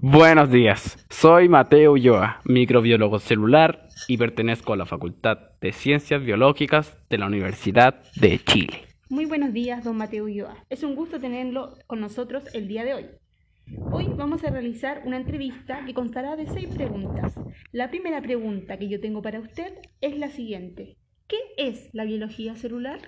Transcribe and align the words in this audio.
Buenos 0.00 0.48
días, 0.48 1.04
soy 1.10 1.48
Mateo 1.48 1.94
Ulloa, 1.94 2.40
microbiólogo 2.44 3.18
celular 3.18 3.88
y 4.06 4.16
pertenezco 4.16 4.72
a 4.72 4.76
la 4.76 4.86
Facultad 4.86 5.38
de 5.60 5.72
Ciencias 5.72 6.22
Biológicas 6.22 6.96
de 7.10 7.18
la 7.18 7.26
Universidad 7.26 8.04
de 8.14 8.38
Chile. 8.38 8.84
Muy 9.08 9.24
buenos 9.24 9.52
días, 9.52 9.82
don 9.82 9.96
Mateo 9.96 10.26
Ulloa. 10.26 10.54
Es 10.70 10.84
un 10.84 10.94
gusto 10.94 11.18
tenerlo 11.18 11.74
con 11.88 12.00
nosotros 12.00 12.44
el 12.54 12.68
día 12.68 12.84
de 12.84 12.94
hoy. 12.94 13.06
Hoy 13.90 14.06
vamos 14.16 14.44
a 14.44 14.50
realizar 14.50 15.02
una 15.04 15.16
entrevista 15.16 15.84
que 15.84 15.94
constará 15.94 16.36
de 16.36 16.46
seis 16.46 16.68
preguntas. 16.68 17.34
La 17.72 17.90
primera 17.90 18.22
pregunta 18.22 18.78
que 18.78 18.88
yo 18.88 19.00
tengo 19.00 19.20
para 19.20 19.40
usted 19.40 19.72
es 20.00 20.16
la 20.16 20.28
siguiente. 20.28 20.96
¿Qué 21.26 21.38
es 21.56 21.90
la 21.92 22.04
biología 22.04 22.54
celular? 22.54 23.00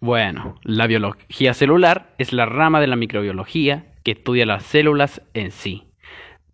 Bueno, 0.00 0.56
la 0.64 0.88
biología 0.88 1.54
celular 1.54 2.12
es 2.18 2.32
la 2.32 2.44
rama 2.44 2.80
de 2.80 2.88
la 2.88 2.96
microbiología 2.96 3.94
que 4.02 4.10
estudia 4.10 4.44
las 4.46 4.64
células 4.64 5.22
en 5.32 5.52
sí, 5.52 5.93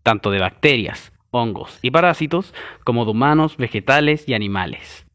tanto 0.03 0.30
de 0.30 0.41
bacterias, 0.41 1.12
hongos 1.30 1.79
y 1.83 1.91
parásitos, 1.91 2.55
como 2.84 3.05
de 3.05 3.12
humanos, 3.12 3.56
vegetales 3.56 4.29
y 4.29 4.34
animales. 4.34 5.07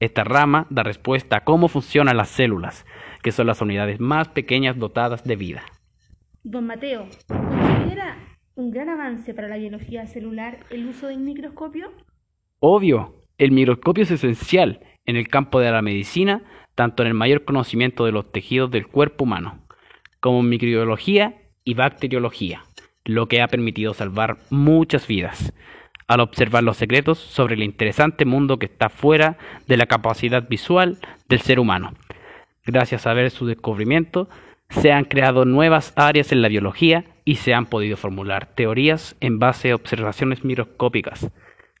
Esta 0.00 0.24
rama 0.24 0.66
da 0.68 0.82
respuesta 0.82 1.36
a 1.36 1.44
cómo 1.44 1.68
funcionan 1.68 2.16
las 2.16 2.28
células, 2.28 2.84
que 3.22 3.32
son 3.32 3.46
las 3.46 3.60
unidades 3.60 4.00
más 4.00 4.28
pequeñas 4.28 4.76
dotadas 4.76 5.24
de 5.24 5.36
vida. 5.36 5.62
Don 6.42 6.66
Mateo, 6.66 7.06
¿considera 7.28 8.16
un 8.56 8.70
gran 8.72 8.88
avance 8.88 9.32
para 9.32 9.48
la 9.48 9.56
biología 9.56 10.06
celular 10.06 10.58
el 10.70 10.88
uso 10.88 11.06
del 11.06 11.20
microscopio? 11.20 11.92
Obvio, 12.58 13.14
el 13.38 13.52
microscopio 13.52 14.02
es 14.04 14.10
esencial 14.10 14.80
en 15.06 15.16
el 15.16 15.28
campo 15.28 15.60
de 15.60 15.70
la 15.70 15.82
medicina, 15.82 16.42
tanto 16.74 17.02
en 17.02 17.08
el 17.08 17.14
mayor 17.14 17.44
conocimiento 17.44 18.04
de 18.04 18.12
los 18.12 18.30
tejidos 18.32 18.70
del 18.70 18.88
cuerpo 18.88 19.24
humano, 19.24 19.60
como 20.20 20.40
en 20.40 20.48
microbiología 20.48 21.42
y 21.64 21.74
bacteriología, 21.74 22.64
lo 23.04 23.26
que 23.28 23.42
ha 23.42 23.48
permitido 23.48 23.94
salvar 23.94 24.38
muchas 24.50 25.06
vidas, 25.06 25.52
al 26.08 26.20
observar 26.20 26.62
los 26.62 26.76
secretos 26.76 27.18
sobre 27.18 27.54
el 27.54 27.62
interesante 27.62 28.24
mundo 28.24 28.58
que 28.58 28.66
está 28.66 28.88
fuera 28.88 29.38
de 29.66 29.76
la 29.76 29.86
capacidad 29.86 30.48
visual 30.48 30.98
del 31.28 31.40
ser 31.40 31.58
humano. 31.58 31.94
Gracias 32.64 33.06
a 33.06 33.14
ver 33.14 33.30
su 33.30 33.46
descubrimiento, 33.46 34.28
se 34.68 34.92
han 34.92 35.04
creado 35.04 35.44
nuevas 35.44 35.92
áreas 35.96 36.32
en 36.32 36.42
la 36.42 36.48
biología 36.48 37.04
y 37.24 37.36
se 37.36 37.54
han 37.54 37.66
podido 37.66 37.96
formular 37.96 38.54
teorías 38.54 39.16
en 39.20 39.38
base 39.38 39.70
a 39.70 39.74
observaciones 39.74 40.44
microscópicas. 40.44 41.30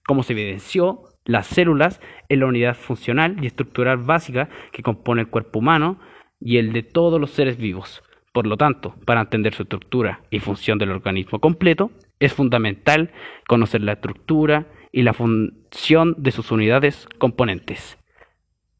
Como 0.04 0.22
se 0.22 0.32
evidenció, 0.32 1.04
las 1.24 1.46
células 1.46 2.00
es 2.28 2.38
la 2.38 2.46
unidad 2.46 2.74
funcional 2.74 3.36
y 3.42 3.46
estructural 3.46 3.98
básica 3.98 4.48
que 4.72 4.82
compone 4.82 5.22
el 5.22 5.28
cuerpo 5.28 5.60
humano 5.60 6.00
y 6.40 6.58
el 6.58 6.72
de 6.72 6.82
todos 6.82 7.20
los 7.20 7.30
seres 7.30 7.56
vivos. 7.56 8.02
Por 8.32 8.46
lo 8.46 8.56
tanto, 8.56 8.94
para 9.04 9.20
entender 9.20 9.52
su 9.54 9.64
estructura 9.64 10.22
y 10.30 10.40
función 10.40 10.78
del 10.78 10.90
organismo 10.90 11.38
completo, 11.38 11.90
es 12.18 12.32
fundamental 12.32 13.10
conocer 13.46 13.82
la 13.82 13.92
estructura 13.92 14.66
y 14.90 15.02
la 15.02 15.12
función 15.12 16.14
de 16.16 16.30
sus 16.30 16.50
unidades 16.50 17.06
componentes. 17.18 17.98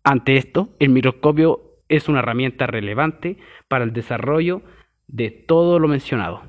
Ante 0.05 0.36
esto, 0.36 0.70
el 0.78 0.89
microscopio 0.89 1.61
es 1.89 2.08
una 2.08 2.20
herramienta 2.20 2.67
relevante 2.67 3.36
para 3.69 3.84
el 3.84 3.92
desarrollo 3.92 4.62
de 5.06 5.30
todo 5.30 5.78
lo 5.78 5.86
mencionado. 5.86 6.42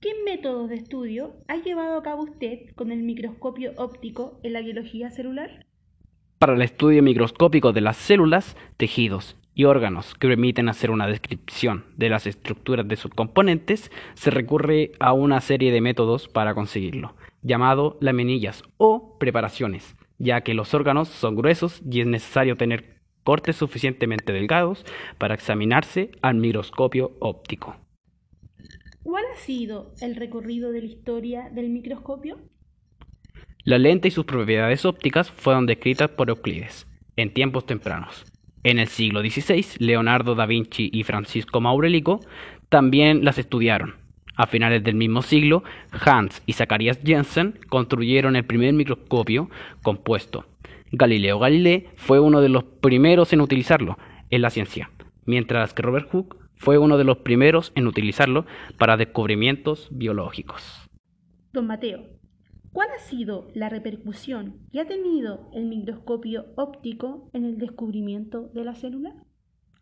¿Qué 0.00 0.10
métodos 0.24 0.68
de 0.68 0.74
estudio 0.74 1.34
ha 1.46 1.56
llevado 1.58 1.96
a 1.96 2.02
cabo 2.02 2.24
usted 2.24 2.74
con 2.74 2.90
el 2.90 3.04
microscopio 3.04 3.72
óptico 3.76 4.40
en 4.42 4.54
la 4.54 4.62
biología 4.62 5.10
celular? 5.10 5.66
Para 6.38 6.54
el 6.54 6.62
estudio 6.62 7.04
microscópico 7.04 7.72
de 7.72 7.82
las 7.82 7.98
células, 7.98 8.56
tejidos 8.76 9.38
y 9.54 9.64
órganos 9.64 10.14
que 10.14 10.28
permiten 10.28 10.68
hacer 10.68 10.90
una 10.90 11.06
descripción 11.06 11.84
de 11.96 12.08
las 12.08 12.26
estructuras 12.26 12.86
de 12.88 12.96
sus 12.96 13.10
componentes, 13.10 13.90
se 14.14 14.30
recurre 14.30 14.92
a 14.98 15.12
una 15.12 15.40
serie 15.40 15.72
de 15.72 15.80
métodos 15.80 16.28
para 16.28 16.54
conseguirlo, 16.54 17.14
llamado 17.42 17.98
laminillas 18.00 18.62
o 18.78 19.18
preparaciones, 19.18 19.96
ya 20.18 20.40
que 20.40 20.54
los 20.54 20.74
órganos 20.74 21.08
son 21.08 21.36
gruesos 21.36 21.82
y 21.90 22.00
es 22.00 22.06
necesario 22.06 22.56
tener 22.56 23.00
cortes 23.24 23.56
suficientemente 23.56 24.32
delgados 24.32 24.84
para 25.18 25.34
examinarse 25.34 26.10
al 26.22 26.36
microscopio 26.36 27.12
óptico. 27.20 27.76
¿Cuál 29.02 29.24
ha 29.32 29.36
sido 29.36 29.92
el 30.00 30.16
recorrido 30.16 30.72
de 30.72 30.80
la 30.80 30.86
historia 30.86 31.50
del 31.50 31.70
microscopio? 31.70 32.38
La 33.64 33.78
lente 33.78 34.08
y 34.08 34.10
sus 34.10 34.24
propiedades 34.24 34.84
ópticas 34.84 35.30
fueron 35.30 35.66
descritas 35.66 36.10
por 36.10 36.30
Euclides 36.30 36.86
en 37.16 37.32
tiempos 37.32 37.66
tempranos. 37.66 38.31
En 38.64 38.78
el 38.78 38.86
siglo 38.86 39.20
XVI, 39.22 39.64
Leonardo 39.78 40.34
da 40.36 40.46
Vinci 40.46 40.88
y 40.92 41.02
Francisco 41.02 41.60
Maurelico 41.60 42.20
también 42.68 43.24
las 43.24 43.38
estudiaron. 43.38 43.96
A 44.36 44.46
finales 44.46 44.84
del 44.84 44.94
mismo 44.94 45.22
siglo, 45.22 45.64
Hans 45.90 46.42
y 46.46 46.52
Zacharias 46.52 47.00
Jensen 47.04 47.58
construyeron 47.68 48.36
el 48.36 48.44
primer 48.44 48.72
microscopio 48.72 49.50
compuesto. 49.82 50.46
Galileo 50.92 51.38
Galilei 51.38 51.88
fue 51.96 52.20
uno 52.20 52.40
de 52.40 52.48
los 52.48 52.64
primeros 52.64 53.32
en 53.32 53.40
utilizarlo 53.40 53.98
en 54.30 54.42
la 54.42 54.50
ciencia, 54.50 54.90
mientras 55.26 55.74
que 55.74 55.82
Robert 55.82 56.08
Hooke 56.10 56.36
fue 56.54 56.78
uno 56.78 56.98
de 56.98 57.04
los 57.04 57.18
primeros 57.18 57.72
en 57.74 57.88
utilizarlo 57.88 58.46
para 58.78 58.96
descubrimientos 58.96 59.88
biológicos. 59.90 60.88
Don 61.52 61.66
Mateo, 61.66 62.04
¿Cuál 62.72 62.88
ha 62.96 62.98
sido 62.98 63.48
la 63.54 63.68
repercusión 63.68 64.54
que 64.72 64.80
ha 64.80 64.86
tenido 64.86 65.50
el 65.52 65.66
microscopio 65.66 66.46
óptico 66.56 67.28
en 67.34 67.44
el 67.44 67.58
descubrimiento 67.58 68.48
de 68.54 68.64
la 68.64 68.74
célula? 68.74 69.12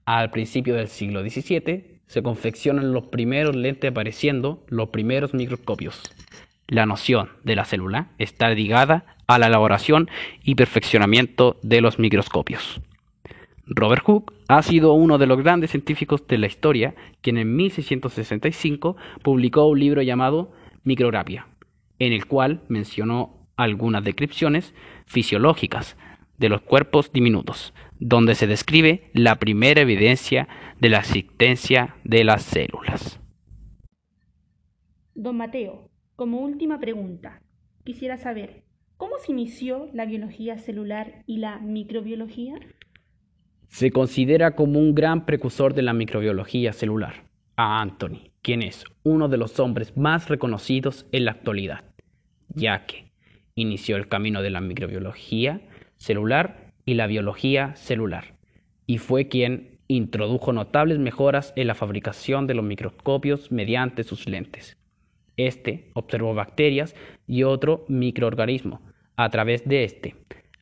Al 0.07 0.31
principio 0.31 0.75
del 0.75 0.89
siglo 0.89 1.23
XVII 1.23 2.01
se 2.07 2.23
confeccionan 2.25 2.93
los 2.93 3.07
primeros 3.07 3.55
lentes 3.55 3.93
apareciendo 3.93 4.65
los 4.67 4.89
primeros 4.89 5.35
microscopios. 5.35 6.03
La 6.67 6.85
noción 6.85 7.29
de 7.45 7.55
la 7.55 7.65
célula 7.65 8.11
está 8.19 8.51
ligada 8.51 9.17
a 9.29 9.39
la 9.39 9.47
elaboración 9.47 10.09
y 10.43 10.57
perfeccionamiento 10.57 11.59
de 11.63 11.81
los 11.83 12.01
microscopios. 12.01 12.81
Robert 13.67 14.03
Hooke 14.05 14.35
ha 14.49 14.63
sido 14.63 14.95
uno 14.95 15.17
de 15.17 15.29
los 15.29 15.39
grandes 15.39 15.71
científicos 15.71 16.27
de 16.27 16.39
la 16.39 16.49
historia, 16.49 16.97
quien 17.21 17.39
en 17.39 17.55
1665 17.55 18.97
publicó 19.23 19.69
un 19.69 19.79
libro 19.79 20.03
llamado 20.03 20.51
Micrografía, 20.83 21.47
en 22.01 22.13
el 22.13 22.27
cual 22.27 22.65
mencionó 22.69 23.47
algunas 23.57 24.03
descripciones 24.03 24.75
fisiológicas 25.07 25.97
de 26.39 26.49
los 26.49 26.63
cuerpos 26.63 27.13
diminutos, 27.13 27.75
donde 27.99 28.35
se 28.35 28.47
describe 28.47 29.11
la 29.13 29.37
primera 29.37 29.83
evidencia 29.83 30.49
de 30.81 30.89
la 30.89 30.99
existencia 30.99 31.97
de 32.03 32.25
las 32.25 32.43
células. 32.43 33.21
Don 35.15 35.37
Mateo, 35.37 35.91
como 36.17 36.41
última 36.41 36.81
pregunta, 36.81 37.43
quisiera 37.85 38.17
saber, 38.17 38.65
¿cómo 38.97 39.19
se 39.19 39.33
inició 39.33 39.91
la 39.93 40.07
biología 40.07 40.57
celular 40.57 41.23
y 41.27 41.37
la 41.37 41.59
microbiología? 41.59 42.55
Se 43.69 43.91
considera 43.91 44.57
como 44.57 44.79
un 44.79 44.95
gran 44.95 45.27
precursor 45.27 45.75
de 45.75 45.83
la 45.83 45.93
microbiología 45.93 46.73
celular 46.73 47.29
a 47.57 47.83
Anthony, 47.83 48.33
quien 48.41 48.63
es 48.63 48.85
uno 49.03 49.29
de 49.29 49.37
los 49.37 49.61
hombres 49.61 49.95
más 49.99 50.31
reconocidos 50.31 51.07
en 51.13 51.27
la 51.27 51.33
actualidad 51.33 51.90
ya 52.55 52.87
que 52.87 53.11
inició 53.55 53.97
el 53.97 54.09
camino 54.09 54.43
de 54.43 54.51
la 54.51 54.61
microbiología 54.61 55.61
celular 55.97 56.73
y 56.85 56.95
la 56.95 57.07
biología 57.07 57.77
celular, 57.77 58.35
y 58.87 58.99
fue 58.99 59.29
quien 59.29 59.79
introdujo 59.87 60.53
notables 60.53 60.99
mejoras 60.99 61.53
en 61.57 61.67
la 61.67 61.75
fabricación 61.75 62.47
de 62.47 62.55
los 62.55 62.65
microscopios 62.65 63.53
mediante 63.53 64.03
sus 64.03 64.27
lentes. 64.29 64.79
Este 65.37 65.91
observó 65.95 66.35
bacterias 66.35 66.95
y 67.27 67.43
otro 67.43 67.85
microorganismo 67.89 68.81
a 69.17 69.29
través 69.31 69.69
de 69.69 69.85
este, 69.85 70.17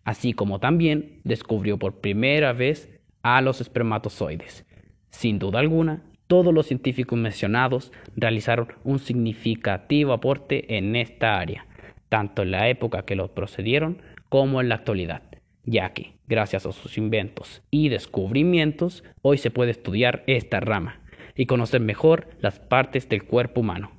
así 0.05 0.33
como 0.33 0.61
también 0.61 1.21
descubrió 1.25 1.79
por 1.79 2.01
primera 2.01 2.53
vez 2.53 2.91
a 3.23 3.41
los 3.41 3.61
espermatozoides. 3.61 4.67
Sin 5.11 5.39
duda 5.39 5.61
alguna, 5.61 6.05
todos 6.27 6.53
los 6.53 6.67
científicos 6.67 7.19
mencionados 7.19 7.93
realizaron 8.17 8.69
un 8.85 8.99
significativo 8.99 10.13
aporte 10.13 10.77
en 10.77 10.97
esta 10.97 11.39
área 11.39 11.68
tanto 12.09 12.43
en 12.43 12.51
la 12.51 12.69
época 12.69 13.05
que 13.05 13.17
los 13.17 13.31
procedieron 13.31 14.03
como 14.29 14.61
en 14.61 14.69
la 14.69 14.77
actualidad, 14.77 15.23
ya 15.65 15.93
que, 15.93 16.19
gracias 16.27 16.67
a 16.67 16.73
sus 16.73 16.99
inventos 16.99 17.63
y 17.71 17.89
descubrimientos, 17.89 19.05
hoy 19.23 19.39
se 19.39 19.51
puede 19.51 19.71
estudiar 19.71 20.25
esta 20.27 20.61
rama 20.61 21.03
y 21.35 21.47
conocer 21.47 21.81
mejor 21.81 22.29
las 22.41 22.59
partes 22.59 23.09
del 23.09 23.25
cuerpo 23.25 23.61
humano, 23.61 23.93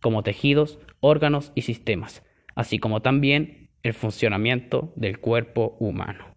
como 0.00 0.22
tejidos, 0.22 0.78
órganos 1.00 1.52
y 1.54 1.62
sistemas, 1.62 2.24
así 2.54 2.78
como 2.78 3.02
también 3.02 3.70
el 3.82 3.94
funcionamiento 3.94 4.92
del 4.96 5.20
cuerpo 5.20 5.76
humano. 5.78 6.36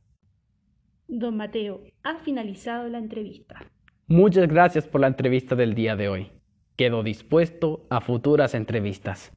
Don 1.08 1.38
Mateo, 1.38 1.82
ha 2.04 2.18
finalizado 2.20 2.88
la 2.88 3.00
entrevista. 3.00 3.66
Muchas 4.08 4.48
gracias 4.48 4.88
por 4.88 5.02
la 5.02 5.08
entrevista 5.08 5.56
del 5.56 5.74
día 5.74 5.96
de 5.96 6.10
hoy. 6.10 6.32
Quedo 6.76 7.04
dispuesto 7.04 7.88
a 7.90 8.02
futuras 8.02 8.54
entrevistas. 8.54 9.32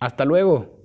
Hasta 0.00 0.24
luego. 0.24 0.83